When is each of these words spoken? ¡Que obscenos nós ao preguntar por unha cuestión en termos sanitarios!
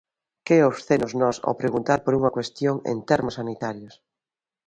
¡Que 0.47 0.57
obscenos 0.71 1.11
nós 1.21 1.37
ao 1.39 1.57
preguntar 1.61 1.99
por 2.03 2.13
unha 2.19 2.33
cuestión 2.37 2.75
en 2.91 2.97
termos 3.09 3.37
sanitarios! 3.39 3.93